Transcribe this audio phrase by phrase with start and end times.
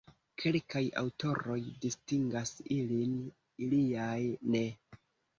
[0.41, 3.11] Kelkaj aŭtoroj distingas ilin,
[3.67, 4.17] aliaj
[4.55, 4.63] ne.